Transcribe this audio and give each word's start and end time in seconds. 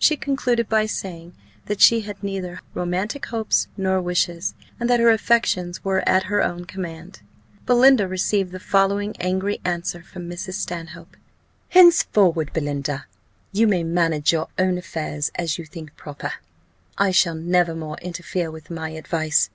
She 0.00 0.16
concluded 0.16 0.68
by 0.68 0.86
saying, 0.86 1.32
that 1.66 1.80
she 1.80 2.00
had 2.00 2.24
neither 2.24 2.60
romantic 2.74 3.26
hopes 3.26 3.68
nor 3.76 4.00
wishes, 4.02 4.52
and 4.80 4.90
that 4.90 4.98
her 4.98 5.10
affections 5.12 5.84
were 5.84 6.02
at 6.08 6.24
her 6.24 6.42
own 6.42 6.64
command. 6.64 7.20
Belinda 7.66 8.08
received 8.08 8.50
the 8.50 8.58
following 8.58 9.14
angry 9.20 9.60
answer 9.64 10.02
from 10.02 10.28
Mrs. 10.28 10.54
Stanhope: 10.54 11.16
"Henceforward, 11.68 12.52
Belinda, 12.52 13.06
you 13.52 13.68
may 13.68 13.84
manage 13.84 14.32
your 14.32 14.48
own 14.58 14.76
affairs 14.76 15.30
as 15.36 15.56
you 15.56 15.64
think 15.64 15.96
proper; 15.96 16.32
I 16.98 17.12
shall 17.12 17.36
never 17.36 17.76
more 17.76 17.98
interfere 18.02 18.50
with 18.50 18.70
my 18.72 18.88
advice. 18.88 19.50